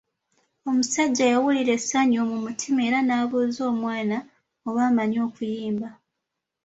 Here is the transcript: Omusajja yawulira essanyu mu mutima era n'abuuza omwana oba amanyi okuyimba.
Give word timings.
Omusajja 0.69 1.25
yawulira 1.33 1.71
essanyu 1.79 2.19
mu 2.31 2.37
mutima 2.45 2.79
era 2.87 2.99
n'abuuza 3.03 3.61
omwana 3.71 4.17
oba 4.67 4.81
amanyi 4.89 5.17
okuyimba. 5.27 5.89